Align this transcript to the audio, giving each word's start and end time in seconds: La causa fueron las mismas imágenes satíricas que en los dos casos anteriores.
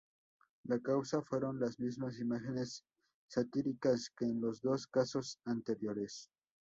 La 0.63 0.79
causa 0.79 1.21
fueron 1.21 1.59
las 1.59 1.79
mismas 1.79 2.17
imágenes 2.17 2.83
satíricas 3.27 4.09
que 4.17 4.25
en 4.25 4.41
los 4.41 4.59
dos 4.59 4.87
casos 4.87 5.39
anteriores. 5.45 6.31